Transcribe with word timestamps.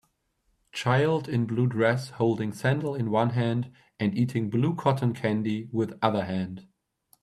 Child 0.71 1.29
in 1.29 1.45
blue 1.45 1.67
dress 1.67 2.09
holding 2.09 2.53
sandal 2.53 2.95
in 2.95 3.11
one 3.11 3.29
hand 3.29 3.71
and 3.99 4.17
eating 4.17 4.49
blue 4.49 4.73
cotton 4.75 5.13
candy 5.13 5.69
with 5.71 5.93
other 6.01 6.25
hand. 6.25 6.67